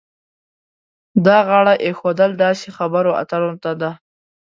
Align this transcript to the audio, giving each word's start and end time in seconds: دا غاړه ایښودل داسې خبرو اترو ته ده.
دا 1.25 1.37
غاړه 1.49 1.73
ایښودل 1.85 2.31
داسې 2.45 2.67
خبرو 2.77 3.11
اترو 3.21 3.51
ته 3.63 3.71
ده. 3.81 3.91